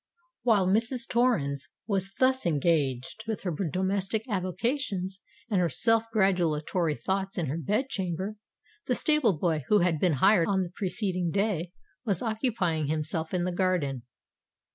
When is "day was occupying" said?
11.29-12.87